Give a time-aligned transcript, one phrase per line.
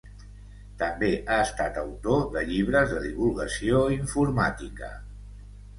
[0.83, 4.93] També ha estat autor de llibres de divulgació informàtica.